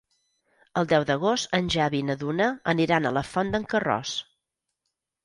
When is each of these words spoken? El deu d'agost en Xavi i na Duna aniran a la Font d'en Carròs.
El 0.79 0.87
deu 0.93 1.03
d'agost 1.09 1.53
en 1.57 1.69
Xavi 1.75 1.99
i 2.03 2.05
na 2.07 2.15
Duna 2.21 2.47
aniran 2.73 3.05
a 3.07 3.13
la 3.19 3.23
Font 3.33 3.53
d'en 3.57 3.69
Carròs. 3.75 4.15